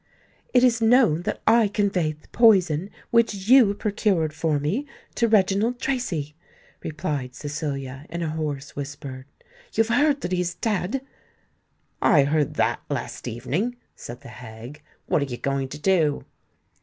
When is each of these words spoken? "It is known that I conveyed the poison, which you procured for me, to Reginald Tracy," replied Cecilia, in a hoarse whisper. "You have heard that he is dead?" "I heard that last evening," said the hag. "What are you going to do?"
"It 0.51 0.63
is 0.63 0.81
known 0.81 1.21
that 1.29 1.43
I 1.45 1.67
conveyed 1.67 2.21
the 2.23 2.27
poison, 2.29 2.89
which 3.11 3.35
you 3.35 3.75
procured 3.75 4.33
for 4.33 4.59
me, 4.59 4.87
to 5.13 5.27
Reginald 5.27 5.79
Tracy," 5.79 6.33
replied 6.81 7.35
Cecilia, 7.35 8.07
in 8.09 8.23
a 8.23 8.29
hoarse 8.29 8.75
whisper. 8.75 9.27
"You 9.73 9.83
have 9.83 9.95
heard 9.95 10.21
that 10.21 10.31
he 10.31 10.41
is 10.41 10.55
dead?" 10.55 11.05
"I 12.01 12.23
heard 12.23 12.55
that 12.55 12.81
last 12.89 13.27
evening," 13.27 13.75
said 13.95 14.21
the 14.21 14.29
hag. 14.29 14.81
"What 15.05 15.21
are 15.21 15.25
you 15.25 15.37
going 15.37 15.67
to 15.67 15.77
do?" 15.77 16.25